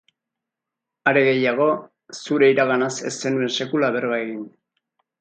Are 1.11 1.23
gehiago, 1.27 1.69
zure 2.21 2.51
iraganaz 2.57 2.91
ez 3.11 3.15
zenuen 3.23 3.55
sekula 3.61 3.95
berba 3.99 4.23
egin. 4.27 4.45